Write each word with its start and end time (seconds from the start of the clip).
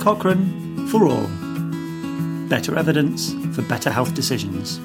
Cochrane 0.00 0.86
for 0.88 1.06
All. 1.06 1.26
Better 2.48 2.74
evidence 2.78 3.34
for 3.54 3.60
better 3.60 3.90
health 3.90 4.14
decisions. 4.14 4.80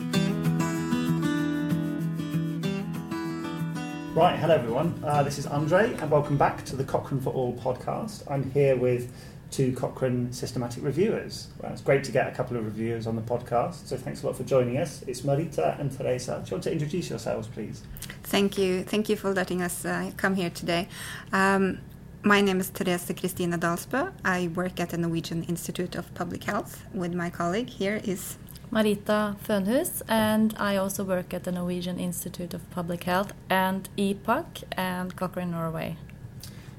Right, 4.13 4.37
hello 4.37 4.55
everyone. 4.55 5.01
Uh, 5.05 5.23
this 5.23 5.37
is 5.37 5.47
Andre, 5.47 5.93
and 5.93 6.11
welcome 6.11 6.35
back 6.35 6.65
to 6.65 6.75
the 6.75 6.83
Cochrane 6.83 7.21
for 7.21 7.29
All 7.29 7.53
podcast. 7.53 8.29
I'm 8.29 8.51
here 8.51 8.75
with 8.75 9.09
two 9.51 9.71
Cochrane 9.71 10.33
systematic 10.33 10.83
reviewers. 10.83 11.47
Well, 11.61 11.71
it's 11.71 11.81
great 11.81 12.03
to 12.03 12.11
get 12.11 12.27
a 12.27 12.31
couple 12.31 12.57
of 12.57 12.65
reviewers 12.65 13.07
on 13.07 13.15
the 13.15 13.21
podcast, 13.21 13.87
so 13.87 13.95
thanks 13.95 14.21
a 14.21 14.27
lot 14.27 14.35
for 14.35 14.43
joining 14.43 14.77
us. 14.79 15.01
It's 15.07 15.21
Marita 15.21 15.79
and 15.79 15.97
Teresa. 15.97 16.41
Do 16.43 16.49
you 16.49 16.55
want 16.55 16.63
to 16.65 16.73
introduce 16.73 17.09
yourselves, 17.09 17.47
please? 17.47 17.83
Thank 18.23 18.57
you. 18.57 18.83
Thank 18.83 19.07
you 19.07 19.15
for 19.15 19.33
letting 19.33 19.61
us 19.61 19.85
uh, 19.85 20.11
come 20.17 20.35
here 20.35 20.49
today. 20.49 20.89
Um, 21.31 21.79
my 22.25 22.41
name 22.41 22.59
is 22.59 22.71
Teresa 22.71 23.13
Kristina 23.13 23.55
Dalsbø. 23.55 24.11
I 24.25 24.47
work 24.47 24.79
at 24.79 24.89
the 24.89 24.97
Norwegian 24.97 25.43
Institute 25.43 25.95
of 25.95 26.11
Public 26.15 26.45
Health 26.45 26.83
with 26.91 27.13
my 27.13 27.29
colleague. 27.29 27.69
Here 27.69 28.01
is 28.03 28.39
Marita 28.71 29.35
Fønhus, 29.47 30.01
and 30.07 30.55
I 30.57 30.75
also 30.75 31.03
work 31.03 31.35
at 31.35 31.43
the 31.43 31.51
Norwegian 31.51 31.99
Institute 31.99 32.55
of 32.55 32.67
Public 32.71 33.03
Health 33.03 33.31
and 33.47 33.87
EPOC 33.95 34.63
and 34.71 35.15
Cochrane 35.15 35.51
Norway. 35.51 35.97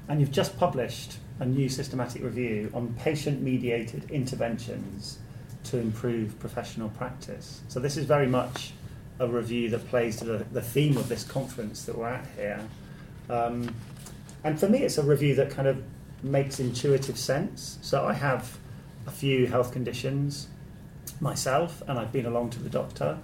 And 0.09 0.19
you've 0.19 0.33
just 0.33 0.59
published 0.59 1.17
a 1.39 1.45
new 1.45 1.69
systematic 1.69 2.23
review 2.23 2.69
on 2.73 2.93
patient 2.99 3.41
mediated 3.41 4.11
interventions 4.11 5.19
to 5.63 5.77
improve 5.77 6.37
professional 6.39 6.89
practice. 6.89 7.61
So, 7.69 7.79
this 7.79 7.95
is 7.95 8.03
very 8.03 8.27
much 8.27 8.73
a 9.19 9.27
review 9.29 9.69
that 9.69 9.87
plays 9.87 10.17
to 10.17 10.25
the, 10.25 10.45
the 10.51 10.61
theme 10.61 10.97
of 10.97 11.07
this 11.07 11.23
conference 11.23 11.85
that 11.85 11.97
we're 11.97 12.09
at 12.09 12.27
here. 12.35 12.59
Um, 13.29 13.73
and 14.47 14.59
for 14.59 14.67
me, 14.67 14.79
it's 14.79 14.97
a 14.97 15.03
review 15.03 15.35
that 15.35 15.51
kind 15.51 15.67
of 15.67 15.83
makes 16.23 16.59
intuitive 16.59 17.17
sense. 17.17 17.77
So, 17.81 18.05
I 18.05 18.13
have 18.13 18.57
a 19.05 19.11
few 19.11 19.47
health 19.47 19.71
conditions 19.71 20.47
myself, 21.21 21.81
and 21.87 21.97
I've 21.99 22.11
been 22.11 22.25
along 22.25 22.51
to 22.51 22.59
the 22.59 22.69
doctor. 22.69 23.19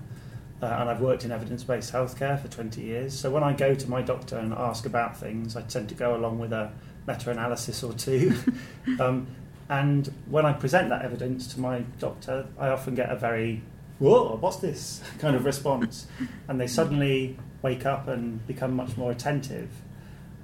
Uh, 0.62 0.78
and 0.80 0.90
I've 0.90 1.02
worked 1.02 1.26
in 1.26 1.32
evidence 1.32 1.62
based 1.62 1.92
healthcare 1.92 2.42
for 2.42 2.48
20 2.48 2.82
years. 2.82 3.14
So 3.20 3.30
when 3.30 3.44
I 3.44 3.52
go 3.52 3.76
to 3.76 3.90
my 3.90 4.02
doctor 4.02 4.38
and 4.38 4.54
ask 4.54 4.86
about 4.86 5.18
things, 5.18 5.58
I 5.58 5.62
tend 5.64 5.90
to 5.90 5.96
go 5.96 6.16
along 6.16 6.40
with 6.40 6.54
a 6.54 6.72
meta 7.06 7.32
analysis 7.32 7.84
or 7.84 7.92
two. 7.92 8.34
um, 9.02 9.28
and 9.68 10.14
when 10.30 10.46
I 10.46 10.54
present 10.54 10.88
that 10.88 11.02
evidence 11.02 11.54
to 11.56 11.60
my 11.60 11.82
doctor, 12.00 12.48
I 12.58 12.70
often 12.70 12.96
get 12.96 13.10
a 13.10 13.16
very, 13.18 13.62
whoa, 14.00 14.38
what's 14.38 14.58
this 14.58 15.02
kind 15.20 15.36
of 15.36 15.44
response? 15.44 16.08
And 16.48 16.62
they 16.62 16.68
suddenly 16.68 17.38
wake 17.62 17.86
up 17.86 18.08
and 18.08 18.46
become 18.48 18.74
much 18.74 18.96
more 18.96 19.12
attentive. 19.12 19.70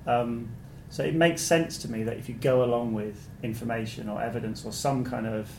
Um, 0.06 0.50
so 0.90 1.04
it 1.04 1.14
makes 1.14 1.42
sense 1.42 1.78
to 1.80 1.92
me 1.92 2.04
that 2.04 2.18
if 2.18 2.28
you 2.28 2.36
go 2.36 2.64
along 2.64 2.94
with 2.94 3.30
information 3.44 4.10
or 4.10 4.22
evidence 4.22 4.66
or 4.66 4.72
some 4.72 5.06
kind 5.06 5.28
of 5.28 5.50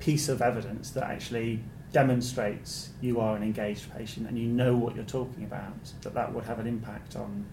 piece 0.00 0.28
of 0.28 0.42
evidence 0.42 0.90
that 0.90 1.04
actually 1.04 1.62
demonstrates 1.92 2.90
you 3.00 3.20
are 3.20 3.36
an 3.36 3.42
engaged 3.42 3.92
patient 3.96 4.28
and 4.28 4.38
you 4.38 4.46
know 4.46 4.76
what 4.76 4.94
you're 4.94 5.04
talking 5.04 5.44
about, 5.44 5.92
that 6.02 6.14
that 6.14 6.32
would 6.34 6.44
have 6.44 6.58
an 6.58 6.66
impact 6.66 7.16
on 7.16 7.46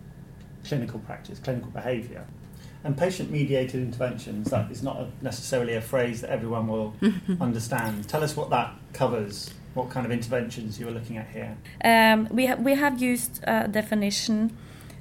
clinical 0.67 0.99
practice, 0.99 1.39
clinical 1.39 1.69
behaviour. 1.69 2.25
And 2.83 2.97
patient 2.97 3.31
mediated 3.31 3.81
interventions, 3.81 4.49
that 4.49 4.69
is 4.69 4.83
not 4.83 4.97
a, 4.97 5.07
necessarily 5.21 5.75
a 5.75 5.81
phrase 5.81 6.21
that 6.21 6.29
everyone 6.29 6.67
will 6.67 6.93
understand. 7.41 8.07
Tell 8.07 8.23
us 8.23 8.35
what 8.35 8.49
that 8.49 8.73
covers, 8.93 9.51
what 9.73 9.89
kind 9.89 10.05
of 10.05 10.11
interventions 10.11 10.79
you're 10.79 10.91
looking 10.91 11.17
at 11.17 11.27
here. 11.27 11.57
Um, 11.83 12.27
we, 12.29 12.47
ha- 12.47 12.55
we 12.55 12.75
have 12.75 13.01
used 13.01 13.39
a 13.43 13.67
definition 13.67 14.55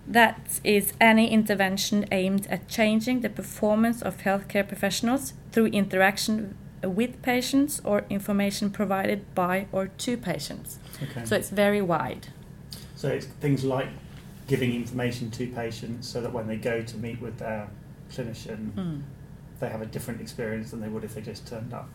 that 0.07 0.61
is 0.65 0.93
any 1.01 1.31
intervention 1.31 2.05
aimed 2.13 2.47
at 2.49 2.69
changing 2.69 3.21
the 3.21 3.29
performance 3.31 4.03
of 4.03 4.19
healthcare 4.19 4.67
professionals 4.67 5.33
through 5.53 5.67
interaction 5.67 6.57
with 6.83 7.23
patients 7.23 7.81
or 7.85 8.05
information 8.11 8.71
provided 8.71 9.35
by 9.35 9.67
or 9.73 9.87
to 9.89 10.17
patients. 10.17 10.79
Okay. 11.03 11.25
So 11.25 11.35
it's 11.37 11.49
very 11.51 11.81
wide. 11.81 12.29
So 12.97 13.09
it's 13.09 13.27
things 13.27 13.65
like 13.65 13.89
giving 14.47 14.75
information 14.75 15.31
to 15.31 15.47
patients 15.47 16.07
so 16.07 16.21
that 16.21 16.33
when 16.33 16.47
they 16.47 16.57
go 16.57 16.83
to 16.83 16.97
meet 16.99 17.21
with 17.23 17.39
their 17.39 17.69
clinician, 18.13 18.73
Mm. 18.73 19.03
they 19.61 19.69
have 19.71 19.81
a 19.81 19.87
different 19.87 20.21
experience 20.21 20.71
than 20.73 20.81
they 20.83 20.89
would 20.89 21.05
if 21.05 21.15
they 21.15 21.23
just 21.23 21.47
turned 21.47 21.73
up. 21.73 21.89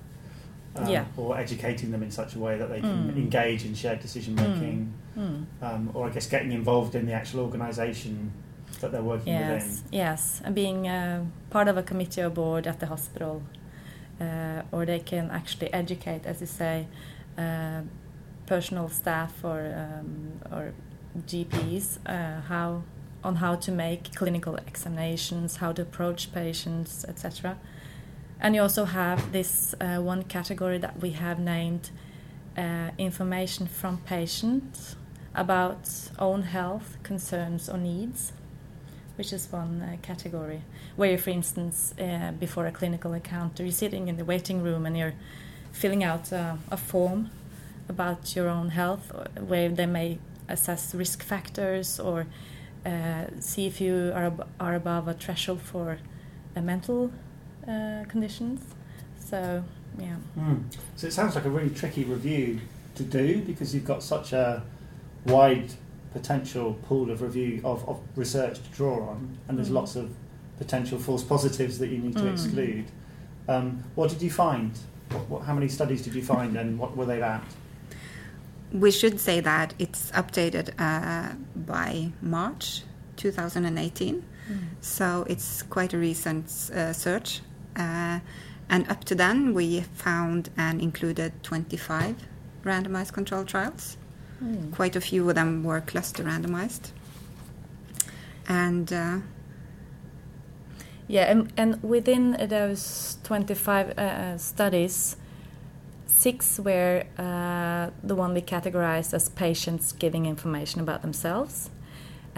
Um, 0.75 0.88
Yeah. 0.88 1.06
Or 1.18 1.38
educating 1.38 1.91
them 1.91 2.03
in 2.03 2.12
such 2.12 2.35
a 2.35 2.40
way 2.40 2.57
that 2.57 2.69
they 2.69 2.80
can 2.81 3.12
Mm. 3.12 3.18
engage 3.18 3.66
in 3.66 3.74
shared 3.74 4.00
decision 4.00 4.35
making, 4.35 4.94
Mm. 5.18 5.46
um, 5.62 5.90
or 5.94 6.07
I 6.07 6.12
guess 6.12 6.28
getting 6.28 6.52
involved 6.52 6.94
in 6.96 7.06
the 7.06 7.13
actual 7.13 7.40
organisation 7.41 8.31
that 8.81 8.91
they're 8.91 9.02
working 9.03 9.34
Yes, 9.34 9.63
within. 9.63 10.00
yes, 10.00 10.41
and 10.46 10.53
being 10.56 10.88
uh, 10.88 11.24
part 11.50 11.68
of 11.68 11.75
a 11.78 11.84
committee 11.84 12.22
or 12.22 12.30
board 12.30 12.68
at 12.68 12.80
the 12.80 12.85
hospital, 12.85 13.41
uh, 14.22 14.62
or 14.72 14.85
they 14.85 15.00
can 15.00 15.31
actually 15.31 15.74
educate, 15.74 16.25
as 16.25 16.40
you 16.41 16.47
say, 16.47 16.88
uh, 17.38 17.81
personal 18.46 18.90
staff 18.90 19.44
or 19.44 19.59
um, 19.75 20.40
or 20.51 20.74
GPs 21.28 21.97
uh, 22.06 22.41
how 22.47 22.84
on 23.24 23.36
how 23.38 23.56
to 23.56 23.72
make 23.72 24.13
clinical 24.16 24.56
examinations, 24.56 25.57
how 25.57 25.72
to 25.74 25.81
approach 25.81 26.31
patients, 26.31 27.03
etc. 27.06 27.57
And 28.39 28.55
you 28.55 28.61
also 28.61 28.85
have 28.85 29.31
this 29.31 29.75
uh, 29.81 29.97
one 29.97 30.23
category 30.23 30.77
that 30.77 31.01
we 31.01 31.11
have 31.11 31.39
named 31.39 31.89
uh, 32.57 32.91
information 32.97 33.67
from 33.67 33.97
patients 33.97 34.95
about 35.35 35.89
own 36.17 36.44
health 36.44 36.97
concerns 37.03 37.69
or 37.69 37.77
needs 37.77 38.33
which 39.19 39.33
is 39.33 39.51
one 39.51 39.81
uh, 39.81 39.97
category. 40.01 40.61
Where, 40.95 41.17
for 41.17 41.31
instance, 41.31 41.94
uh, 42.00 42.31
before 42.39 42.66
a 42.67 42.72
clinical 42.72 43.11
encounter, 43.11 43.63
you're 43.63 43.73
sitting 43.73 44.07
in 44.07 44.16
the 44.16 44.23
waiting 44.23 44.63
room 44.63 44.85
and 44.85 44.97
you're 44.97 45.13
filling 45.73 46.06
out 46.06 46.31
uh, 46.31 46.56
a 46.71 46.77
form 46.77 47.29
about 47.89 48.33
your 48.33 48.47
own 48.47 48.69
health, 48.69 49.11
or- 49.13 49.27
where 49.44 49.67
they 49.67 49.85
may 49.85 50.19
assess 50.47 50.95
risk 50.95 51.21
factors 51.21 52.00
or 52.00 52.27
uh, 52.85 53.25
see 53.41 53.67
if 53.67 53.81
you 53.81 54.13
are, 54.16 54.27
ab- 54.27 54.47
are 54.57 54.75
above 54.75 55.09
a 55.09 55.13
threshold 55.13 55.59
for 55.61 55.97
a 56.56 56.61
mental 56.61 57.11
uh, 57.69 58.03
conditions. 58.07 58.62
So, 59.19 59.63
yeah. 60.00 60.16
Mm. 60.38 60.63
So 60.96 61.07
it 61.07 61.13
sounds 61.13 61.35
like 61.35 61.46
a 61.46 61.50
really 61.50 61.69
tricky 61.69 62.03
review 62.03 62.59
to 62.96 63.03
do 63.03 63.41
because 63.41 63.74
you've 63.74 63.85
got 63.85 64.02
such 64.03 64.34
a 64.34 64.63
wide 65.25 65.72
potential 66.13 66.74
pool 66.88 67.12
of 67.12 67.22
review 67.22 67.62
of, 67.63 67.88
of 67.88 68.00
research 68.16 68.56
to 68.63 68.69
draw 68.69 69.09
on, 69.09 69.38
and 69.47 69.57
there's 69.57 69.69
Mm. 69.69 69.74
lots 69.81 69.96
of 69.96 70.09
potential 70.57 70.97
false 71.00 71.24
positives 71.24 71.78
that 71.80 71.88
you 71.90 72.00
need 72.00 72.18
to 72.18 72.24
Mm. 72.24 72.31
exclude. 72.34 72.85
Um, 73.47 73.84
what 73.96 74.09
did 74.09 74.22
you 74.22 74.31
find? 74.31 74.72
What, 75.12 75.30
what, 75.30 75.41
how 75.44 75.53
many 75.53 75.68
studies 75.69 76.01
did 76.01 76.13
you 76.16 76.24
find, 76.24 76.56
and 76.57 76.78
what 76.80 76.96
were 76.97 77.06
they 77.06 77.22
at? 77.22 77.44
we 78.72 78.91
should 78.91 79.19
say 79.19 79.40
that 79.40 79.74
it's 79.80 80.12
updated 80.12 80.69
uh, 80.78 81.34
by 81.56 82.12
March 82.22 82.84
2018. 83.16 84.24
So 84.81 85.25
it's 85.28 85.63
quite 85.63 85.94
a 85.94 85.97
recent 85.97 86.46
uh, 86.75 86.94
search. 86.94 87.41
Uh, 87.75 88.19
and 88.69 88.90
up 88.90 89.03
to 89.06 89.16
then, 89.16 89.53
we 89.53 89.81
found 89.81 90.50
and 90.57 90.81
included 90.81 91.31
25 91.44 92.16
randomized 92.63 93.13
control 93.13 93.44
trials. 93.44 93.97
Mm. 94.44 94.72
Quite 94.72 94.96
a 94.96 95.02
few 95.02 95.28
of 95.30 95.35
them 95.35 95.63
were 95.63 95.81
cluster 95.81 96.24
randomized. 96.24 96.91
And 98.47 98.91
uh, 98.94 99.19
Yeah, 101.07 101.24
and, 101.24 101.52
and 101.57 101.81
within 101.81 102.38
those 102.50 103.18
25 103.24 103.90
uh, 103.97 104.01
uh, 104.01 104.38
studies, 104.38 105.18
six 106.06 106.59
were 106.59 107.03
uh, 107.18 107.90
the 108.03 108.16
one 108.16 108.34
we 108.34 108.41
categorized 108.41 109.13
as 109.13 109.30
patients 109.30 109.91
giving 109.91 110.28
information 110.28 110.81
about 110.81 111.01
themselves. 111.01 111.72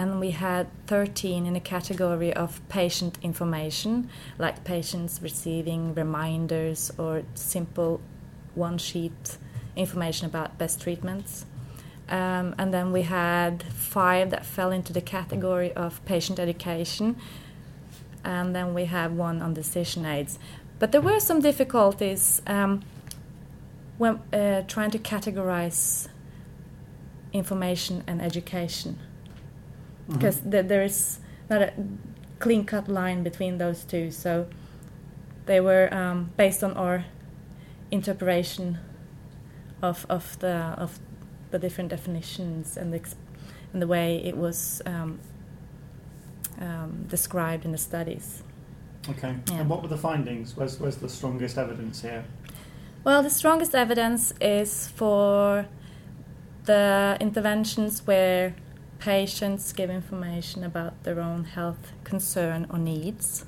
And 0.02 0.20
we 0.20 0.32
had 0.32 0.66
13 0.88 1.46
in 1.46 1.54
the 1.54 1.60
category 1.60 2.34
of 2.34 2.60
patient 2.70 3.20
information, 3.22 4.10
like 4.40 4.64
patients 4.64 5.20
receiving 5.22 5.94
reminders 5.94 6.92
or 6.98 7.22
simple 7.36 8.02
one 8.56 8.80
sheet 8.80 9.38
information 9.76 10.26
about 10.26 10.58
best 10.58 10.82
treatments. 10.82 11.46
Um, 12.10 12.56
and 12.58 12.74
then 12.74 12.92
we 12.92 13.04
had 13.04 13.62
five 13.62 14.32
that 14.32 14.44
fell 14.44 14.72
into 14.72 14.92
the 14.92 15.02
category 15.02 15.72
of 15.74 16.04
patient 16.06 16.40
education, 16.40 17.16
and 18.24 18.56
then 18.56 18.74
we 18.74 18.86
have 18.86 19.12
one 19.14 19.40
on 19.40 19.54
decision 19.54 20.04
aids. 20.04 20.40
But 20.80 20.92
there 20.94 21.02
were 21.02 21.20
some 21.20 21.42
difficulties 21.42 22.42
um, 22.48 22.82
when 24.00 24.20
uh, 24.34 24.64
trying 24.68 24.90
to 24.90 24.98
categorize 24.98 26.08
information 27.34 28.04
and 28.08 28.20
education 28.20 28.98
because 30.14 30.40
th- 30.40 30.68
there 30.68 30.84
is 30.84 31.20
not 31.50 31.62
a 31.62 31.74
clean 32.40 32.66
cut 32.66 32.88
line 32.88 33.24
between 33.24 33.58
those 33.58 33.84
two. 33.84 34.12
So 34.12 34.48
they 35.46 35.60
were 35.60 35.94
um, 35.94 36.32
based 36.38 36.64
on 36.64 36.74
our 36.74 37.06
interpretation 37.92 38.80
of 39.82 40.06
of 40.10 40.40
the 40.40 40.76
of 40.78 41.00
the 41.52 41.60
different 41.60 41.90
definitions 41.90 42.78
and 42.78 42.94
the 42.94 42.98
ex- 42.98 43.16
and 43.74 43.82
the 43.82 43.88
way 43.88 44.22
it 44.24 44.38
was 44.38 44.82
um, 44.86 45.20
um, 46.60 47.06
described 47.08 47.66
in 47.66 47.72
the 47.72 47.78
studies. 47.78 48.44
Okay. 49.10 49.36
Yeah. 49.50 49.62
And 49.62 49.70
what 49.70 49.82
were 49.82 49.88
the 49.88 49.98
findings? 49.98 50.56
Where's, 50.56 50.80
where's 50.80 50.98
the 50.98 51.10
strongest 51.10 51.58
evidence 51.58 52.02
here? 52.02 52.24
Well, 53.04 53.24
the 53.24 53.30
strongest 53.30 53.74
evidence 53.74 54.34
is 54.40 54.88
for 54.90 55.66
the 56.66 57.18
interventions 57.20 58.06
where 58.06 58.54
patients 59.02 59.74
give 59.74 59.90
information 59.90 60.64
about 60.64 61.04
their 61.04 61.20
own 61.20 61.44
health 61.44 61.92
concern 62.04 62.68
or 62.70 62.78
needs, 62.78 63.46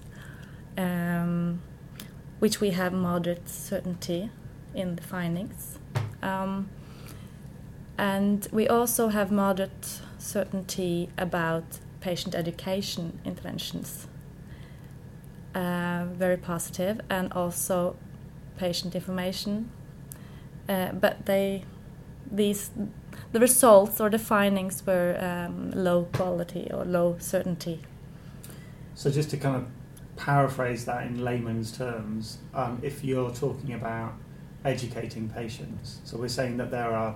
um, 0.78 1.62
which 2.40 2.60
we 2.60 2.72
have 2.72 2.92
moderate 2.92 3.48
certainty 3.48 4.32
in 4.74 4.96
the 4.96 5.04
findings. 5.04 5.78
Um, 6.24 6.70
and 8.00 8.48
we 8.52 8.68
also 8.68 9.10
have 9.10 9.32
moderate 9.32 10.02
certainty 10.18 11.10
about 11.20 11.80
patient 12.02 12.34
education 12.34 13.20
interventions. 13.24 14.08
Uh, 15.54 16.06
very 16.14 16.38
positive, 16.38 17.00
and 17.12 17.32
also 17.34 17.96
patient 18.58 18.96
information. 18.96 19.70
Uh, 20.68 20.92
but 20.94 21.28
they, 21.28 21.64
these, 22.32 22.72
the 23.32 23.40
results 23.40 24.00
or 24.00 24.10
the 24.10 24.20
findings 24.20 24.86
were 24.86 25.18
um, 25.20 25.72
low 25.72 26.06
quality 26.14 26.70
or 26.72 26.86
low 26.86 27.18
certainty. 27.20 27.82
So 28.96 29.10
just 29.10 29.30
to 29.32 29.38
kind 29.38 29.56
of 29.56 29.68
paraphrase 30.16 30.86
that 30.86 31.06
in 31.08 31.24
layman's 31.24 31.76
terms, 31.76 32.38
um, 32.54 32.80
if 32.84 33.04
you're 33.04 33.32
talking 33.32 33.74
about 33.74 34.14
educating 34.64 35.30
patients, 35.30 36.00
so 36.04 36.18
we're 36.18 36.28
saying 36.28 36.58
that 36.58 36.72
there 36.72 36.92
are 36.92 37.16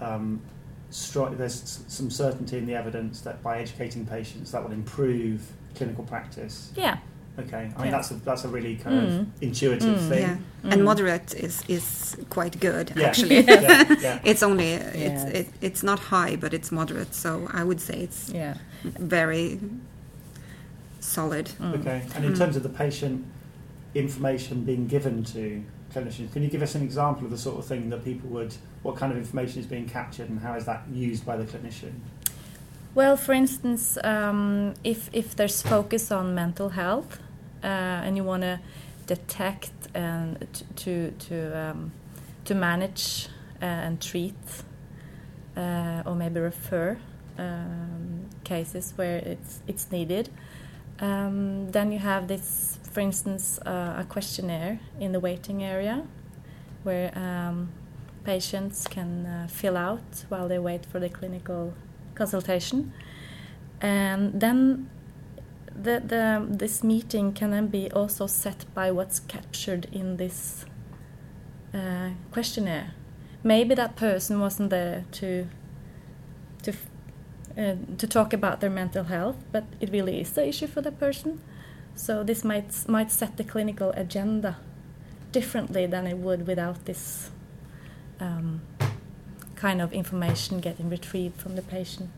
um, 0.00 0.42
stri- 0.90 1.36
there's 1.36 1.84
some 1.88 2.10
certainty 2.10 2.58
in 2.58 2.66
the 2.66 2.74
evidence 2.74 3.20
that 3.22 3.42
by 3.42 3.58
educating 3.58 4.04
patients 4.06 4.52
that 4.52 4.62
will 4.62 4.72
improve 4.72 5.52
clinical 5.74 6.04
practice. 6.04 6.72
Yeah. 6.76 6.98
Okay, 7.38 7.56
I 7.76 7.78
mean 7.82 7.86
Yeah. 7.86 7.90
that's 7.92 8.10
a 8.10 8.14
that's 8.14 8.44
a 8.44 8.48
really 8.48 8.76
kind 8.76 8.96
Mm. 9.00 9.20
of 9.20 9.26
intuitive 9.42 9.98
Mm. 9.98 10.08
thing. 10.08 10.20
Yeah, 10.22 10.36
Mm. 10.64 10.72
and 10.72 10.84
moderate 10.84 11.34
is 11.34 11.62
is 11.68 12.16
quite 12.30 12.60
good 12.60 12.92
Yeah. 12.94 13.06
actually. 13.08 13.40
yeah, 13.48 13.84
yeah. 14.00 14.18
it's 14.30 14.42
only 14.42 14.72
it's 14.72 15.24
it, 15.24 15.46
it's 15.60 15.82
not 15.82 15.98
high, 15.98 16.36
but 16.36 16.52
it's 16.52 16.70
moderate. 16.70 17.14
So 17.14 17.48
I 17.52 17.64
would 17.64 17.80
say 17.80 17.94
it's 18.00 18.30
Yeah. 18.34 18.54
very 18.98 19.58
solid. 21.00 21.50
Mm. 21.60 21.74
Okay, 21.80 22.02
and 22.14 22.24
in 22.24 22.32
Mm. 22.32 22.38
terms 22.38 22.56
of 22.56 22.62
the 22.62 22.68
patient 22.68 23.24
information 23.94 24.64
being 24.64 24.86
given 24.86 25.24
to 25.24 25.62
clinicians, 25.94 26.32
can 26.32 26.42
you 26.42 26.48
give 26.48 26.62
us 26.62 26.74
an 26.74 26.82
example 26.82 27.24
of 27.24 27.30
the 27.30 27.38
sort 27.38 27.58
of 27.58 27.64
thing 27.66 27.90
that 27.90 28.02
people 28.04 28.28
would, 28.30 28.54
what 28.82 28.96
kind 28.96 29.12
of 29.12 29.18
information 29.18 29.60
is 29.60 29.66
being 29.66 29.86
captured 29.86 30.28
and 30.30 30.40
how 30.40 30.54
is 30.54 30.64
that 30.64 30.82
used 30.92 31.24
by 31.26 31.36
the 31.36 31.44
clinician? 31.44 31.92
Well, 32.94 33.16
for 33.16 33.32
instance, 33.32 33.98
um, 34.04 34.74
if 34.84 35.08
if 35.12 35.34
there's 35.36 35.62
focus 35.62 36.10
on 36.12 36.34
mental 36.34 36.70
health, 36.70 37.18
and 37.66 38.16
you 38.16 38.24
want 38.24 38.42
to 38.42 38.60
detect 39.06 39.72
and 39.94 40.62
to 40.76 41.10
to 41.10 41.70
um, 41.70 41.92
to 42.44 42.54
manage 42.54 43.28
uh, 43.60 43.64
and 43.64 44.00
treat, 44.00 44.34
uh, 45.56 46.02
or 46.04 46.14
maybe 46.14 46.40
refer 46.40 46.98
um, 47.38 48.26
cases 48.44 48.92
where 48.96 49.18
it's 49.18 49.60
it's 49.66 49.90
needed, 49.90 50.28
um, 51.00 51.70
then 51.70 51.92
you 51.92 51.98
have 51.98 52.28
this, 52.28 52.78
for 52.90 53.00
instance, 53.00 53.58
uh, 53.66 53.96
a 53.98 54.04
questionnaire 54.08 54.80
in 55.00 55.12
the 55.12 55.20
waiting 55.20 55.62
area, 55.62 56.04
where 56.82 57.16
um, 57.16 57.68
patients 58.24 58.86
can 58.86 59.26
uh, 59.26 59.46
fill 59.48 59.76
out 59.76 60.24
while 60.28 60.48
they 60.48 60.58
wait 60.58 60.86
for 60.86 61.00
the 61.00 61.08
clinical 61.08 61.74
consultation, 62.14 62.92
and 63.80 64.40
then 64.40 64.88
the, 65.74 66.00
the 66.00 66.46
this 66.48 66.82
meeting 66.82 67.32
can 67.32 67.50
then 67.50 67.68
be 67.68 67.90
also 67.90 68.26
set 68.26 68.64
by 68.74 68.90
what's 68.90 69.20
captured 69.20 69.86
in 69.92 70.16
this 70.16 70.64
uh, 71.74 72.10
questionnaire. 72.30 72.94
Maybe 73.42 73.74
that 73.74 73.96
person 73.96 74.40
wasn't 74.40 74.70
there 74.70 75.04
to 75.12 75.48
to 76.62 76.72
uh, 77.58 77.74
to 77.98 78.06
talk 78.06 78.32
about 78.32 78.60
their 78.60 78.70
mental 78.70 79.04
health, 79.04 79.36
but 79.52 79.64
it 79.80 79.90
really 79.90 80.20
is 80.20 80.32
the 80.32 80.46
issue 80.46 80.66
for 80.66 80.80
the 80.80 80.92
person. 80.92 81.40
So 81.94 82.22
this 82.22 82.44
might 82.44 82.88
might 82.88 83.10
set 83.10 83.36
the 83.36 83.44
clinical 83.44 83.90
agenda 83.90 84.56
differently 85.32 85.86
than 85.86 86.06
it 86.06 86.18
would 86.18 86.46
without 86.46 86.84
this 86.84 87.30
um, 88.20 88.62
kind 89.56 89.80
of 89.80 89.92
information 89.92 90.60
getting 90.60 90.88
retrieved 90.88 91.40
from 91.40 91.56
the 91.56 91.62
patient. 91.62 92.10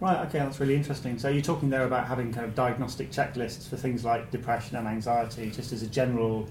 Right, 0.00 0.26
okay, 0.26 0.38
that's 0.38 0.60
really 0.60 0.76
interesting. 0.76 1.18
So 1.18 1.28
you're 1.28 1.42
talking 1.42 1.70
there 1.70 1.84
about 1.84 2.06
having 2.06 2.32
kind 2.32 2.46
of 2.46 2.54
diagnostic 2.54 3.10
checklists 3.10 3.68
for 3.68 3.76
things 3.76 4.04
like 4.04 4.30
depression 4.30 4.76
and 4.76 4.86
anxiety, 4.86 5.50
just 5.50 5.72
as 5.72 5.82
a 5.82 5.88
general 5.88 6.48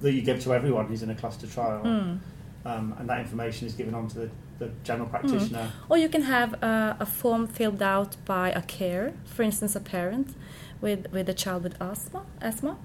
that 0.00 0.12
you 0.12 0.22
give 0.22 0.40
to 0.44 0.54
everyone 0.54 0.86
who's 0.86 1.02
in 1.02 1.10
a 1.10 1.14
cluster 1.14 1.46
trial, 1.46 1.82
Mm. 1.84 2.18
um, 2.64 2.94
and 2.98 3.08
that 3.08 3.20
information 3.20 3.66
is 3.66 3.74
given 3.74 3.94
on 3.94 4.06
to 4.08 4.18
the, 4.20 4.30
the 4.58 4.70
general 4.84 5.08
practitioner. 5.08 5.72
Or 5.88 5.96
you 5.98 6.08
can 6.08 6.22
have 6.22 6.54
a, 6.62 6.96
a 7.00 7.06
form 7.06 7.46
filled 7.48 7.82
out 7.82 8.16
by 8.24 8.50
a 8.50 8.62
care, 8.62 9.12
for 9.24 9.42
instance, 9.42 9.74
a 9.74 9.80
parent 9.80 10.34
with, 10.80 11.10
with 11.12 11.28
a 11.28 11.34
child 11.34 11.64
with 11.64 11.80
asthma, 11.80 12.22
asthma. 12.40 12.76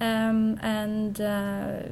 Um, 0.00 0.58
and 0.62 1.20
uh, 1.20 1.82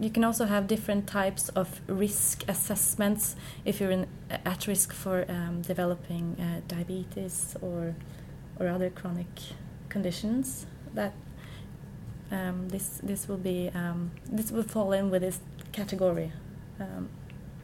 you 0.00 0.10
can 0.10 0.24
also 0.24 0.44
have 0.46 0.66
different 0.66 1.06
types 1.06 1.48
of 1.50 1.80
risk 1.88 2.44
assessments 2.48 3.34
if 3.64 3.80
you're 3.80 3.90
in, 3.90 4.06
at 4.30 4.66
risk 4.66 4.92
for 4.92 5.24
um, 5.28 5.62
developing 5.62 6.36
uh, 6.40 6.60
diabetes 6.68 7.56
or, 7.60 7.94
or 8.60 8.68
other 8.68 8.90
chronic 8.90 9.26
conditions. 9.88 10.66
That 10.94 11.14
um, 12.30 12.68
this 12.68 13.00
this 13.02 13.28
will 13.28 13.38
be 13.38 13.70
um, 13.74 14.12
this 14.30 14.50
will 14.50 14.62
fall 14.62 14.92
in 14.92 15.10
with 15.10 15.22
this 15.22 15.40
category. 15.72 16.32
Um, 16.78 17.08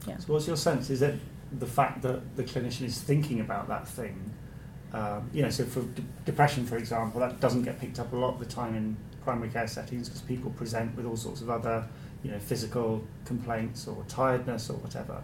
yeah. 0.06 0.18
So 0.18 0.32
what's 0.32 0.46
your 0.46 0.56
sense? 0.56 0.90
Is 0.90 1.02
it 1.02 1.18
the 1.52 1.66
fact 1.66 2.02
that 2.02 2.36
the 2.36 2.42
clinician 2.42 2.82
is 2.82 3.00
thinking 3.00 3.40
about 3.40 3.68
that 3.68 3.86
thing? 3.86 4.32
Um, 4.92 5.28
you 5.32 5.42
know, 5.42 5.50
so 5.50 5.64
for 5.64 5.84
depression, 6.24 6.66
for 6.66 6.76
example, 6.76 7.20
that 7.20 7.40
doesn't 7.40 7.62
get 7.62 7.80
picked 7.80 7.98
up 7.98 8.12
a 8.12 8.16
lot 8.16 8.34
of 8.34 8.38
the 8.38 8.46
time 8.46 8.76
in 8.76 8.96
primary 9.24 9.48
care 9.48 9.66
settings 9.66 10.08
because 10.08 10.22
people 10.22 10.50
present 10.52 10.94
with 10.96 11.06
all 11.06 11.16
sorts 11.16 11.40
of 11.40 11.50
other, 11.50 11.84
you 12.24 12.30
know, 12.30 12.38
physical 12.38 13.04
complaints 13.24 13.86
or 13.86 14.04
tiredness 14.08 14.70
or 14.70 14.76
whatever. 14.78 15.22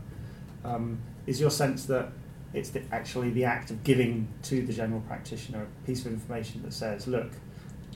Um, 0.64 1.00
is 1.26 1.40
your 1.40 1.50
sense 1.50 1.86
that 1.86 2.12
it's 2.52 2.70
the, 2.70 2.82
actually 2.92 3.30
the 3.30 3.44
act 3.44 3.70
of 3.70 3.82
giving 3.82 4.28
to 4.42 4.64
the 4.64 4.72
general 4.72 5.00
practitioner 5.02 5.62
a 5.64 5.86
piece 5.86 6.04
of 6.04 6.12
information 6.12 6.62
that 6.62 6.72
says, 6.72 7.06
look, 7.08 7.32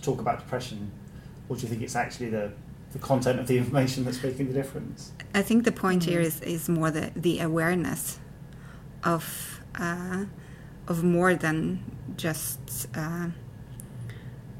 talk 0.02 0.20
about 0.20 0.38
depression, 0.40 0.90
or 1.48 1.56
do 1.56 1.62
you 1.62 1.68
think 1.68 1.82
it's 1.82 1.96
actually 1.96 2.30
the, 2.30 2.50
the 2.92 2.98
content 2.98 3.38
of 3.40 3.46
the 3.46 3.58
information 3.62 4.04
that's 4.04 4.22
making 4.22 4.48
the 4.48 4.54
difference? 4.54 5.12
I 5.34 5.42
think 5.42 5.64
the 5.64 5.72
point 5.72 6.04
here 6.04 6.20
Mm. 6.20 6.24
is, 6.26 6.40
is 6.40 6.68
more 6.68 6.90
the, 6.90 7.10
the 7.14 7.40
awareness 7.40 8.18
of 9.04 9.60
uh, 9.78 10.24
of 10.86 11.02
more 11.02 11.34
than 11.34 11.82
just 12.16 12.86
uh, 12.94 13.28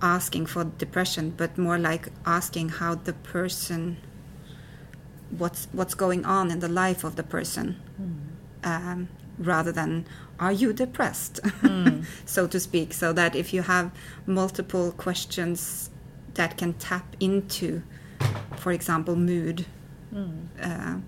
asking 0.02 0.46
for 0.46 0.64
depression, 0.64 1.30
but 1.36 1.56
more 1.56 1.78
like 1.78 2.08
asking 2.26 2.68
how 2.70 2.94
the 2.94 3.12
person 3.12 3.96
what's 5.38 5.68
what's 5.72 5.94
going 5.94 6.24
on 6.24 6.50
in 6.50 6.60
the 6.60 6.68
life 6.68 7.04
of 7.04 7.14
the 7.16 7.22
person, 7.22 7.76
um, 8.62 9.08
rather 9.38 9.72
than 9.72 10.04
are 10.38 10.52
you 10.52 10.72
depressed, 10.72 11.40
Mm. 11.62 12.04
so 12.26 12.46
to 12.46 12.58
speak. 12.60 12.92
So 12.94 13.12
that 13.12 13.34
if 13.36 13.52
you 13.54 13.62
have 13.62 13.90
multiple 14.26 14.92
questions 14.92 15.90
that 16.34 16.56
can 16.56 16.72
tap 16.74 17.16
into, 17.20 17.82
for 18.56 18.72
example, 18.72 19.16
mood 19.16 19.66
Mm. 20.14 20.46
uh, 20.62 21.00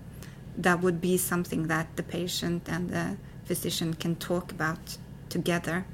that 0.57 0.81
would 0.81 0.99
be 0.99 1.17
something 1.17 1.67
that 1.67 1.87
the 1.95 2.03
patient 2.03 2.67
and 2.67 2.89
the 2.89 3.15
physician 3.45 3.93
can 3.93 4.15
talk 4.15 4.51
about 4.51 4.97
together 5.29 5.85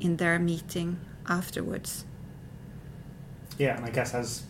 in 0.00 0.16
their 0.16 0.38
meeting 0.38 0.96
afterwards. 1.28 2.04
Yeah, 3.58 3.76
and 3.76 3.86
I 3.86 3.90
guess 3.90 4.14
as 4.14 4.42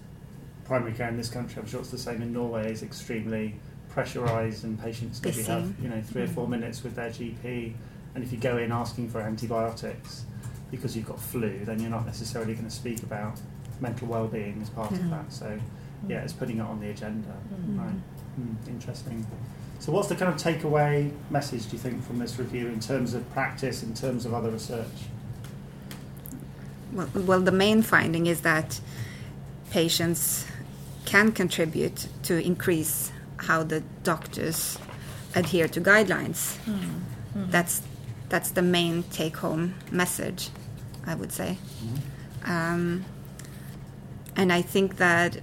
primary 0.64 0.92
care 0.92 1.09
in 1.09 1.16
this 1.16 1.28
country, 1.28 1.61
I'm 1.61 1.69
sure 1.69 1.81
it's 1.81 1.90
the 1.90 1.99
same 1.99 2.23
in 2.23 2.33
Norway, 2.33 2.71
is 2.71 2.83
extremely 2.83 3.54
pressurised, 3.95 4.64
and 4.64 4.81
patients 4.81 5.23
maybe 5.23 5.42
have 5.42 5.73
you 5.83 5.88
know 5.88 6.00
three 6.00 6.23
or 6.23 6.28
four 6.28 6.49
minutes 6.49 6.83
with 6.83 6.95
their 6.95 7.11
GP, 7.11 7.75
and 8.14 8.25
if 8.25 8.33
you 8.33 8.38
go 8.38 8.59
in 8.59 8.73
asking 8.73 9.11
for 9.11 9.21
antibiotics 9.21 10.25
because 10.71 10.97
you've 10.97 11.07
got 11.07 11.21
flu, 11.21 11.64
then 11.64 11.78
you're 11.81 11.90
not 11.90 12.07
necessarily 12.07 12.54
going 12.54 12.64
to 12.64 12.71
speak 12.71 13.02
about 13.02 13.38
mental 13.81 14.09
well-being 14.09 14.59
as 14.62 14.71
part 14.71 14.90
of 14.90 15.11
that. 15.11 15.31
So 15.31 15.59
yeah, 16.09 16.23
it's 16.23 16.33
putting 16.33 16.59
it 16.59 16.62
on 16.62 16.81
the 16.81 16.90
agenda. 16.90 17.37
Mm. 17.54 17.78
Right. 17.78 17.95
Hmm, 18.37 18.54
interesting. 18.69 19.26
So 19.78 19.92
what's 19.92 20.09
the 20.09 20.14
kind 20.14 20.33
of 20.33 20.40
takeaway 20.40 21.12
message 21.31 21.66
do 21.66 21.73
you 21.73 21.78
think 21.78 22.04
from 22.04 22.19
this 22.19 22.38
review 22.38 22.69
in 22.69 22.81
terms 22.81 23.14
of 23.14 23.28
practice, 23.33 23.83
in 23.83 23.95
terms 23.95 24.25
of 24.25 24.33
other 24.33 24.50
research? 24.50 24.87
Well, 26.92 27.09
well, 27.14 27.40
the 27.40 27.52
main 27.52 27.83
finding 27.83 28.26
is 28.26 28.42
that 28.42 28.81
patients 29.71 30.47
can 31.04 31.32
contribute 31.32 32.09
to 32.23 32.35
increase 32.44 33.12
how 33.37 33.64
the 33.64 33.82
doctors 34.04 34.78
adhere 35.35 35.68
to 35.68 35.80
guidelines. 35.80 36.59
Mm. 36.66 37.50
That's 37.50 37.82
that's 38.28 38.52
the 38.52 38.62
main 38.62 39.02
take-home 39.04 39.75
message, 39.90 40.49
I 41.06 41.14
would 41.14 41.32
say. 41.32 41.59
Um, 42.44 43.04
and 44.37 44.52
I 44.52 44.62
think 44.62 44.97
that, 44.97 45.37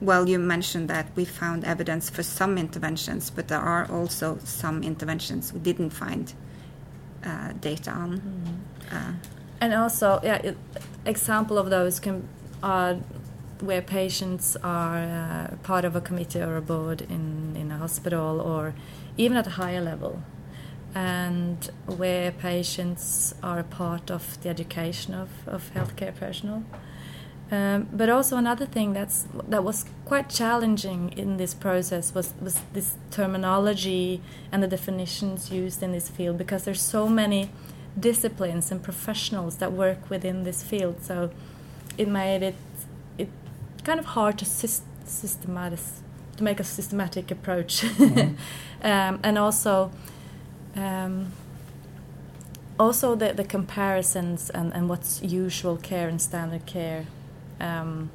well, 0.00 0.28
you 0.28 0.38
mentioned 0.38 0.88
that 0.88 1.06
we 1.16 1.24
found 1.24 1.64
evidence 1.64 2.10
for 2.10 2.22
some 2.22 2.58
interventions, 2.58 3.30
but 3.30 3.48
there 3.48 3.60
are 3.60 3.86
also 3.90 4.38
some 4.44 4.82
interventions 4.82 5.52
we 5.52 5.60
didn't 5.60 5.90
find 5.90 6.34
uh, 7.24 7.52
data 7.60 7.90
on. 7.90 8.20
Mm. 8.20 8.94
Uh, 8.94 9.12
And 9.60 9.74
also, 9.74 10.20
yeah, 10.24 10.36
it, 10.42 10.56
example 11.06 11.56
of 11.56 11.70
those 11.70 12.00
can 12.00 12.28
are 12.62 12.96
where 13.62 13.80
patients 13.80 14.56
are 14.62 14.98
uh, 14.98 15.56
part 15.62 15.84
of 15.84 15.94
a 15.94 16.00
committee 16.00 16.40
or 16.40 16.56
a 16.56 16.60
board 16.60 17.00
in, 17.02 17.54
in 17.56 17.70
a 17.70 17.78
hospital 17.78 18.40
or 18.40 18.74
even 19.16 19.36
at 19.36 19.46
a 19.46 19.50
higher 19.50 19.80
level, 19.80 20.22
and 20.94 21.70
where 21.86 22.32
patients 22.32 23.34
are 23.42 23.58
a 23.60 23.64
part 23.64 24.10
of 24.10 24.42
the 24.42 24.48
education 24.48 25.14
of, 25.14 25.30
of 25.46 25.72
healthcare 25.74 26.14
personnel. 26.14 26.64
Um, 27.52 27.88
but 27.92 28.08
also 28.08 28.38
another 28.38 28.64
thing 28.64 28.94
that's 28.94 29.26
that 29.48 29.62
was 29.62 29.84
quite 30.06 30.30
challenging 30.30 31.12
in 31.18 31.36
this 31.36 31.52
process 31.52 32.14
was, 32.14 32.32
was 32.40 32.62
this 32.72 32.96
terminology 33.10 34.22
and 34.50 34.62
the 34.62 34.66
definitions 34.66 35.50
used 35.50 35.82
in 35.82 35.92
this 35.92 36.08
field 36.08 36.38
because 36.38 36.64
there's 36.64 36.80
so 36.80 37.08
many 37.08 37.50
disciplines 38.00 38.72
and 38.72 38.82
professionals 38.82 39.56
that 39.56 39.70
work 39.72 40.08
within 40.08 40.44
this 40.44 40.62
field. 40.62 41.02
So 41.02 41.30
it 41.98 42.08
made 42.08 42.42
it 42.42 42.54
kind 43.84 43.98
of 44.00 44.06
hard 44.06 44.38
to 44.38 44.44
syst- 44.44 44.82
systematize 45.04 46.02
to 46.36 46.44
make 46.44 46.60
a 46.60 46.64
systematic 46.64 47.30
approach, 47.30 47.82
Mhm. 47.98 48.36
um, 48.82 49.20
and 49.22 49.38
also. 49.38 49.90
Um, 50.76 51.32
also 52.78 53.14
the, 53.14 53.32
the 53.34 53.44
comparisons 53.44 54.50
and, 54.50 54.72
and 54.72 54.88
what's 54.88 55.22
usual 55.22 55.76
care 55.76 56.08
and 56.08 56.20
standard 56.20 56.64
care 56.66 57.04
um, 57.60 58.10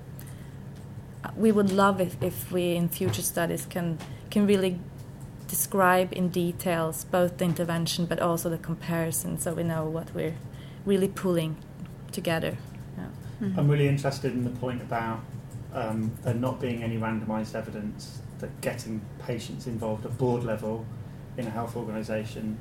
we 1.35 1.51
would 1.51 1.71
love 1.71 2.01
if, 2.01 2.21
if 2.21 2.51
we 2.51 2.75
in 2.75 2.89
future 2.89 3.21
studies 3.21 3.65
can 3.69 3.97
can 4.29 4.47
really 4.47 4.79
describe 5.47 6.11
in 6.11 6.29
details 6.29 7.05
both 7.05 7.37
the 7.37 7.45
intervention 7.45 8.05
but 8.05 8.19
also 8.19 8.49
the 8.49 8.57
comparison 8.57 9.37
so 9.39 9.53
we 9.53 9.63
know 9.63 9.85
what 9.85 10.13
we're 10.13 10.35
really 10.85 11.07
pulling 11.07 11.55
together 12.11 12.57
yeah. 12.97 13.05
mhm. 13.47 13.57
I'm 13.57 13.69
really 13.69 13.87
interested 13.87 14.33
in 14.33 14.43
the 14.43 14.49
point 14.59 14.81
about 14.81 15.19
um, 15.73 16.11
there 16.23 16.33
not 16.33 16.59
being 16.59 16.83
any 16.83 16.97
randomised 16.97 17.55
evidence 17.55 18.19
that 18.39 18.61
getting 18.61 19.01
patients 19.19 19.67
involved 19.67 20.05
at 20.05 20.17
board 20.17 20.43
level 20.43 20.85
in 21.37 21.45
a 21.47 21.49
health 21.49 21.75
organisation 21.75 22.57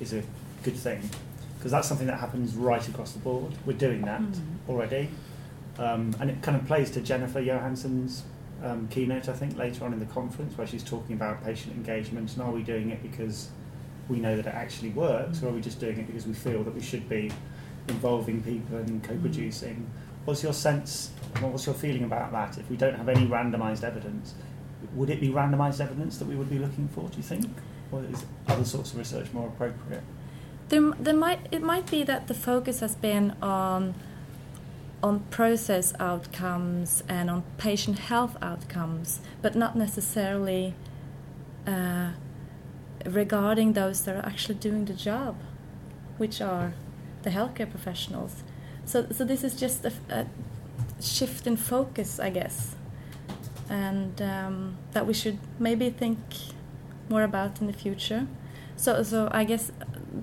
is 0.00 0.12
a 0.12 0.22
good 0.62 0.76
thing 0.76 1.00
because 1.58 1.70
that's 1.72 1.86
something 1.88 2.06
that 2.06 2.18
happens 2.18 2.54
right 2.54 2.86
across 2.88 3.12
the 3.12 3.18
board. 3.18 3.52
We're 3.66 3.76
doing 3.76 4.00
that 4.02 4.20
Mhm. 4.22 4.40
already, 4.68 5.08
um, 5.78 6.14
and 6.18 6.30
it 6.30 6.40
kind 6.42 6.56
of 6.56 6.66
plays 6.66 6.90
to 6.92 7.00
Jennifer 7.00 7.40
Johansson's 7.42 8.24
um, 8.62 8.88
keynote, 8.88 9.26
I 9.28 9.32
think, 9.32 9.56
later 9.56 9.86
on 9.86 9.94
in 9.94 10.00
the 10.00 10.04
conference 10.06 10.58
where 10.58 10.66
she's 10.66 10.84
talking 10.84 11.16
about 11.16 11.42
patient 11.42 11.74
engagement 11.74 12.30
and 12.34 12.42
are 12.42 12.50
we 12.52 12.62
doing 12.62 12.90
it 12.90 13.00
because 13.02 13.48
we 14.06 14.18
know 14.20 14.36
that 14.36 14.44
it 14.46 14.54
actually 14.54 14.90
works, 14.90 15.42
or 15.42 15.48
are 15.48 15.52
we 15.52 15.62
just 15.62 15.80
doing 15.80 15.96
it 15.98 16.06
because 16.06 16.26
we 16.26 16.34
feel 16.34 16.62
that 16.64 16.74
we 16.74 16.80
should 16.82 17.08
be 17.08 17.30
involving 17.88 18.42
people 18.42 18.76
and 18.76 19.02
co-producing? 19.02 19.86
What's 20.24 20.42
your 20.42 20.52
sense? 20.52 21.10
What's 21.40 21.66
your 21.66 21.74
feeling 21.74 22.04
about 22.04 22.32
that? 22.32 22.58
If 22.58 22.68
we 22.70 22.76
don't 22.76 22.94
have 22.94 23.08
any 23.08 23.26
randomised 23.26 23.82
evidence, 23.82 24.34
would 24.94 25.10
it 25.10 25.20
be 25.20 25.28
randomised 25.28 25.80
evidence 25.80 26.18
that 26.18 26.28
we 26.28 26.36
would 26.36 26.50
be 26.50 26.58
looking 26.58 26.88
for? 26.88 27.08
Do 27.08 27.16
you 27.16 27.22
think, 27.22 27.46
or 27.90 28.04
is 28.04 28.24
other 28.48 28.64
sorts 28.64 28.92
of 28.92 28.98
research 28.98 29.32
more 29.32 29.48
appropriate? 29.48 30.02
There, 30.68 30.92
there 31.00 31.14
might 31.14 31.48
it 31.50 31.62
might 31.62 31.90
be 31.90 32.04
that 32.04 32.28
the 32.28 32.34
focus 32.34 32.80
has 32.80 32.94
been 32.94 33.34
on 33.42 33.94
on 35.02 35.20
process 35.30 35.94
outcomes 35.98 37.02
and 37.08 37.30
on 37.30 37.42
patient 37.56 37.98
health 37.98 38.36
outcomes, 38.42 39.20
but 39.40 39.54
not 39.54 39.74
necessarily 39.74 40.74
uh, 41.66 42.10
regarding 43.06 43.72
those 43.72 44.02
that 44.02 44.16
are 44.16 44.26
actually 44.26 44.56
doing 44.56 44.84
the 44.84 44.92
job, 44.92 45.36
which 46.18 46.40
are 46.40 46.74
the 47.22 47.30
healthcare 47.30 47.68
professionals. 47.70 48.42
So, 48.90 49.06
so 49.12 49.24
this 49.24 49.44
is 49.44 49.54
just 49.54 49.84
a, 49.84 49.92
a 50.08 50.26
shift 51.00 51.46
in 51.46 51.56
focus, 51.56 52.18
I 52.18 52.30
guess, 52.30 52.74
and 53.68 54.20
um, 54.20 54.78
that 54.94 55.06
we 55.06 55.14
should 55.14 55.38
maybe 55.60 55.90
think 55.90 56.18
more 57.08 57.22
about 57.22 57.60
in 57.60 57.68
the 57.68 57.72
future. 57.72 58.26
So, 58.74 59.04
so 59.04 59.28
I 59.30 59.44
guess 59.44 59.70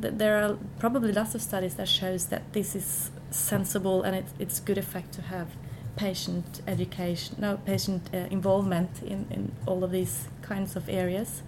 th- 0.01 0.15
there 0.17 0.43
are 0.43 0.57
probably 0.79 1.13
lots 1.13 1.33
of 1.33 1.41
studies 1.41 1.75
that 1.75 1.87
shows 1.87 2.25
that 2.25 2.51
this 2.51 2.75
is 2.75 3.09
sensible 3.31 4.03
and 4.03 4.13
it, 4.17 4.25
it's 4.37 4.59
good 4.59 4.77
effect 4.77 5.13
to 5.13 5.21
have 5.21 5.47
patient 5.95 6.61
education, 6.67 7.37
no 7.39 7.55
patient 7.65 8.09
uh, 8.13 8.17
involvement 8.29 9.01
in, 9.01 9.27
in 9.31 9.53
all 9.65 9.81
of 9.85 9.91
these 9.91 10.27
kinds 10.41 10.75
of 10.75 10.89
areas, 10.89 11.41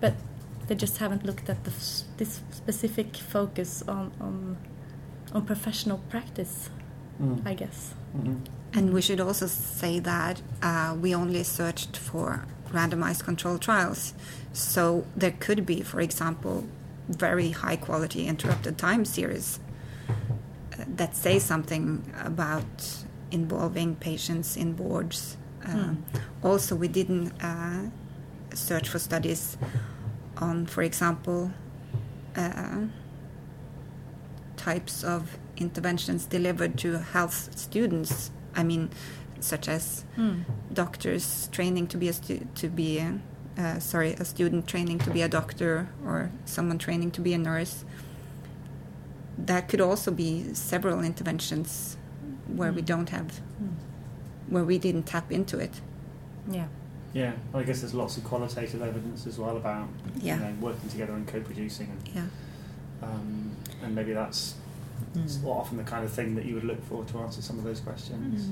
but 0.00 0.14
they 0.66 0.74
just 0.74 0.96
haven't 0.96 1.26
looked 1.26 1.50
at 1.50 1.62
the 1.64 1.72
this 2.16 2.40
specific 2.50 3.16
focus 3.16 3.82
on 3.86 4.12
on, 4.18 4.56
on 5.34 5.44
professional 5.44 5.98
practice, 6.08 6.70
Mm. 7.22 7.46
I 7.46 7.54
guess. 7.54 7.94
hmm 8.12 8.36
And 8.76 8.92
we 8.92 9.00
should 9.02 9.20
also 9.20 9.46
say 9.46 10.00
that 10.00 10.42
uh, 10.62 10.96
we 11.00 11.14
only 11.14 11.44
searched 11.44 11.96
for 11.96 12.44
randomized 12.72 13.22
controlled 13.24 13.60
trials. 13.60 14.14
So 14.52 15.04
there 15.16 15.30
could 15.38 15.64
be, 15.64 15.82
for 15.82 16.00
example, 16.00 16.64
very 17.08 17.50
high 17.50 17.76
quality 17.76 18.26
interrupted 18.26 18.76
time 18.78 19.04
series 19.04 19.60
uh, 20.10 20.84
that 20.96 21.14
say 21.14 21.38
something 21.38 22.02
about 22.24 23.04
involving 23.30 23.94
patients 23.96 24.56
in 24.56 24.72
boards. 24.74 25.36
Um, 25.66 26.04
Also, 26.42 26.74
we 26.76 26.88
didn't 26.88 27.32
uh, 27.42 27.88
search 28.54 28.88
for 28.88 28.98
studies 28.98 29.56
on, 30.38 30.66
for 30.66 30.82
example, 30.82 31.50
uh, 32.36 32.86
types 34.64 35.04
of 35.04 35.36
interventions 35.56 36.24
delivered 36.26 36.78
to 36.78 36.98
health 36.98 37.50
students. 37.56 38.30
I 38.56 38.62
mean, 38.64 38.88
such 39.40 39.68
as 39.68 40.04
doctors 40.72 41.48
training 41.52 41.86
to 41.88 41.96
be 41.98 42.08
a 42.08 42.12
stu- 42.12 42.46
to 42.62 42.68
be 42.68 42.98
a, 42.98 43.18
uh, 43.58 43.78
sorry 43.78 44.14
a 44.14 44.24
student 44.24 44.66
training 44.66 44.98
to 45.00 45.10
be 45.10 45.22
a 45.22 45.28
doctor 45.28 45.88
or 46.06 46.30
someone 46.46 46.78
training 46.78 47.10
to 47.12 47.20
be 47.20 47.34
a 47.34 47.38
nurse. 47.38 47.84
That 49.46 49.68
could 49.68 49.80
also 49.80 50.10
be 50.10 50.54
several 50.54 51.00
interventions 51.04 51.96
where 52.56 52.72
we 52.72 52.82
Mm. 52.82 52.86
don't 52.92 53.10
have 53.10 53.28
where 54.50 54.64
we 54.64 54.78
didn't 54.78 55.06
tap 55.06 55.32
into 55.32 55.58
it. 55.58 55.80
Yeah. 56.50 56.66
Yeah, 57.14 57.32
well, 57.52 57.62
I 57.62 57.66
guess 57.66 57.80
there's 57.80 57.94
lots 57.94 58.16
of 58.18 58.24
qualitative 58.24 58.82
evidence 58.82 59.26
as 59.26 59.38
well 59.38 59.56
about 59.56 59.88
Yeah. 60.20 60.36
you 60.36 60.40
know, 60.44 60.54
working 60.60 60.88
together 60.90 61.14
and 61.14 61.26
co-producing, 61.26 61.88
and, 61.94 62.00
Yeah. 62.14 62.28
um, 63.08 63.53
and 63.84 63.94
maybe 63.94 64.12
that's 64.12 64.54
it's 65.16 65.38
often 65.44 65.76
the 65.76 65.84
kind 65.84 66.04
of 66.04 66.10
thing 66.10 66.34
that 66.34 66.44
you 66.44 66.54
would 66.54 66.64
look 66.64 66.82
for 66.84 67.04
to 67.04 67.18
answer 67.18 67.40
some 67.40 67.58
of 67.58 67.64
those 67.64 67.80
questions. 67.80 68.48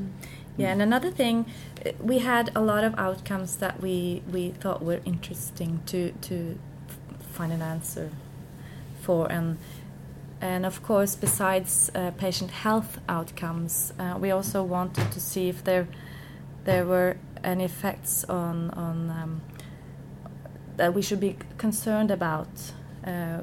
Yeah, 0.56 0.72
and 0.72 0.82
another 0.82 1.10
thing, 1.10 1.46
uh, 1.84 1.92
we 2.00 2.18
had 2.18 2.50
a 2.54 2.60
lot 2.60 2.84
of 2.84 2.94
outcomes 2.98 3.56
that 3.56 3.80
we, 3.80 4.22
we 4.30 4.50
thought 4.50 4.82
were 4.82 5.00
interesting 5.04 5.80
to 5.86 6.12
to 6.22 6.58
find 7.32 7.52
an 7.52 7.62
answer 7.62 8.10
for, 9.00 9.30
and 9.32 9.58
and 10.40 10.66
of 10.66 10.82
course, 10.82 11.16
besides 11.16 11.90
uh, 11.94 12.10
patient 12.12 12.50
health 12.50 12.98
outcomes, 13.08 13.92
uh, 13.98 14.16
we 14.20 14.30
also 14.30 14.62
wanted 14.62 15.10
to 15.12 15.20
see 15.20 15.48
if 15.48 15.64
there 15.64 15.88
there 16.64 16.84
were 16.84 17.16
any 17.42 17.64
effects 17.64 18.24
on 18.24 18.70
on 18.70 19.10
um, 19.10 19.40
that 20.76 20.94
we 20.94 21.02
should 21.02 21.20
be 21.20 21.36
concerned 21.58 22.10
about. 22.10 22.72
Uh, 23.04 23.40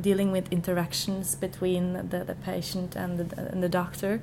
dealing 0.00 0.30
with 0.30 0.52
interactions 0.52 1.34
between 1.34 1.94
the, 1.94 2.22
the 2.24 2.36
patient 2.44 2.94
and 2.94 3.18
the, 3.18 3.50
and 3.50 3.60
the 3.60 3.68
doctor, 3.68 4.22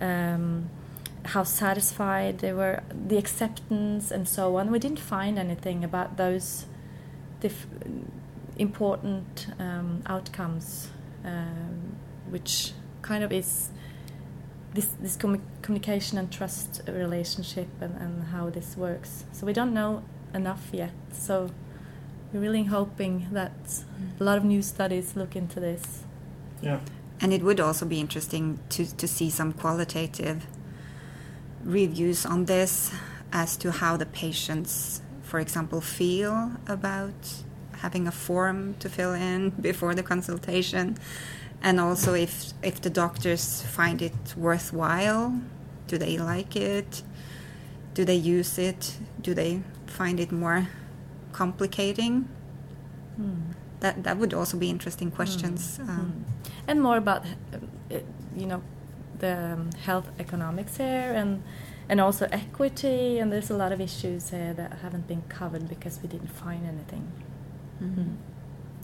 um, 0.00 0.70
how 1.26 1.42
satisfied 1.42 2.38
they 2.38 2.50
were, 2.50 2.82
the 3.08 3.18
acceptance, 3.18 4.10
and 4.10 4.26
so 4.26 4.56
on. 4.56 4.70
We 4.70 4.78
didn't 4.78 5.00
find 5.00 5.38
anything 5.38 5.84
about 5.84 6.16
those 6.16 6.64
important 8.56 9.46
um, 9.58 10.02
outcomes, 10.06 10.88
um, 11.22 11.96
which 12.30 12.72
kind 13.02 13.22
of 13.22 13.30
is 13.30 13.70
this 14.72 14.88
this 15.00 15.18
commu- 15.18 15.42
communication 15.60 16.16
and 16.16 16.32
trust 16.32 16.80
relationship 16.88 17.68
and, 17.82 17.94
and 18.00 18.24
how 18.28 18.48
this 18.48 18.74
works. 18.74 19.24
So 19.32 19.44
we 19.46 19.52
don't 19.52 19.74
know 19.74 20.02
enough 20.32 20.70
yet. 20.72 20.92
So 21.12 21.50
we're 22.34 22.40
really 22.40 22.64
hoping 22.64 23.28
that 23.30 23.52
a 24.20 24.24
lot 24.24 24.36
of 24.36 24.44
new 24.44 24.60
studies 24.60 25.14
look 25.14 25.36
into 25.36 25.60
this. 25.60 26.02
Yeah, 26.60 26.80
And 27.20 27.32
it 27.32 27.42
would 27.42 27.60
also 27.60 27.86
be 27.86 28.00
interesting 28.00 28.58
to, 28.70 28.84
to 28.96 29.06
see 29.06 29.30
some 29.30 29.52
qualitative 29.52 30.44
reviews 31.62 32.26
on 32.26 32.46
this 32.46 32.92
as 33.32 33.56
to 33.58 33.70
how 33.70 33.96
the 33.96 34.06
patients, 34.06 35.00
for 35.22 35.38
example, 35.38 35.80
feel 35.80 36.52
about 36.66 37.14
having 37.78 38.08
a 38.08 38.12
form 38.12 38.74
to 38.80 38.88
fill 38.88 39.14
in 39.14 39.50
before 39.60 39.94
the 39.94 40.02
consultation, 40.02 40.96
and 41.62 41.80
also 41.80 42.14
if 42.14 42.52
if 42.62 42.80
the 42.80 42.90
doctors 42.90 43.62
find 43.62 44.02
it 44.02 44.34
worthwhile 44.36 45.40
Do 45.86 45.98
they 45.98 46.16
like 46.18 46.56
it? 46.56 47.02
Do 47.92 48.04
they 48.04 48.16
use 48.16 48.58
it? 48.58 48.98
Do 49.20 49.34
they 49.34 49.62
find 49.86 50.18
it 50.18 50.32
more 50.32 50.68
complicating? 51.34 52.28
That 53.80 54.02
that 54.04 54.16
would 54.18 54.32
also 54.34 54.56
be 54.56 54.68
interesting 54.70 55.10
questions. 55.10 55.78
Um, 55.80 56.24
and 56.66 56.80
more 56.80 56.96
about 56.96 57.22
uh, 57.52 57.98
you 58.40 58.46
know 58.46 58.62
the 59.18 59.52
um, 59.52 59.70
health 59.86 60.08
economics 60.18 60.76
here 60.76 61.12
and 61.20 61.42
and 61.88 62.00
also 62.00 62.26
equity 62.32 63.18
and 63.20 63.30
there's 63.30 63.50
a 63.50 63.56
lot 63.56 63.72
of 63.72 63.80
issues 63.80 64.30
here 64.30 64.54
that 64.54 64.70
haven't 64.82 65.06
been 65.06 65.22
covered 65.28 65.68
because 65.68 66.00
we 66.02 66.08
didn't 66.08 66.32
find 66.44 66.66
anything 66.66 67.04
mhm. 67.82 68.16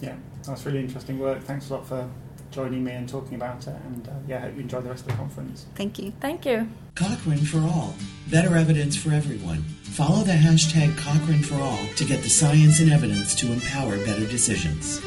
Yeah, 0.01 0.17
that's 0.47 0.65
really 0.67 0.81
interesting 0.81 1.19
work. 1.19 1.43
Thanks 1.43 1.69
a 1.71 1.75
lot 1.75 1.87
for 1.87 2.09
joining 2.51 2.85
me 2.85 2.93
and 2.93 3.09
talking 3.09 3.35
about 3.35 3.67
it. 3.67 3.77
And 3.85 4.09
uh, 4.09 4.13
yeah, 4.27 4.39
I 4.39 4.41
hope 4.41 4.55
you 4.57 4.61
enjoy 4.61 4.81
the 4.81 4.91
rest 4.91 5.03
of 5.03 5.13
the 5.13 5.15
conference. 5.15 5.67
Thank 5.75 5.99
you. 5.99 6.13
thank 6.21 6.45
you 6.45 6.69
Cochrane 6.95 7.39
for 7.39 7.61
All. 7.61 7.95
Better 8.31 8.57
evidence 8.57 8.97
for 8.97 9.13
everyone. 9.13 9.63
Follow 9.83 10.23
the 10.23 10.33
hashtag 10.33 10.97
Cochrane 10.97 11.43
for 11.43 11.55
All 11.57 11.87
to 11.97 12.05
get 12.05 12.23
the 12.23 12.31
science 12.31 12.81
and 12.81 12.93
evidence 12.93 13.35
to 13.37 13.53
empower 13.53 13.97
better 13.99 14.27
decisions. 14.27 15.01